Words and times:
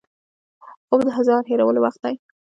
خوب 0.87 1.01
د 1.05 1.09
ځان 1.27 1.43
هېرولو 1.49 1.79
وخت 1.85 1.99
دی 2.03 2.15